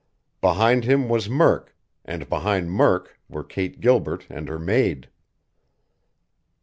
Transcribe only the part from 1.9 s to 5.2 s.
and behind Murk were Kate Gilbert and her maid.